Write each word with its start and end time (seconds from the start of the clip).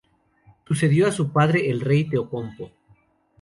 Sucedió 0.65 1.05
a 1.05 1.11
su 1.11 1.31
padre 1.31 1.69
el 1.69 1.79
rey 1.79 2.05
Teopompo. 2.09 2.71